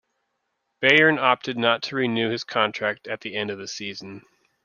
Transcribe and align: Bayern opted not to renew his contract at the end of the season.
Bayern 0.81 1.19
opted 1.21 1.59
not 1.59 1.83
to 1.83 1.95
renew 1.95 2.31
his 2.31 2.43
contract 2.43 3.07
at 3.07 3.21
the 3.21 3.35
end 3.35 3.51
of 3.51 3.59
the 3.59 3.67
season. 3.67 4.25